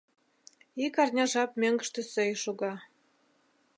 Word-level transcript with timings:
Ик 0.85 0.95
арня 1.03 1.25
жап 1.31 1.51
мӧҥгыштӧ 1.61 2.01
сӧй 2.11 2.31
шога. 2.43 2.73